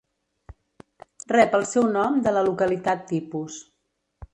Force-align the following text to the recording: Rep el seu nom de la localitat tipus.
Rep 1.35 1.53
el 1.59 1.67
seu 1.75 1.87
nom 1.99 2.19
de 2.29 2.37
la 2.39 2.47
localitat 2.51 3.09
tipus. 3.15 3.65